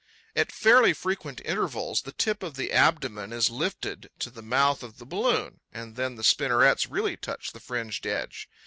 At 0.35 0.51
fairly 0.51 0.93
frequent 0.93 1.41
intervals, 1.45 2.01
the 2.01 2.11
tip 2.11 2.41
of 2.41 2.55
the 2.55 2.71
abdomen 2.71 3.31
is 3.31 3.51
lifted 3.51 4.09
to 4.17 4.31
the 4.31 4.41
mouth 4.41 4.81
of 4.81 4.97
the 4.97 5.05
balloon; 5.05 5.59
and 5.71 5.95
then 5.95 6.15
the 6.15 6.23
spinnerets 6.23 6.87
really 6.87 7.15
touch 7.17 7.51
the 7.51 7.59
fringed 7.59 8.07
edge. 8.07 8.49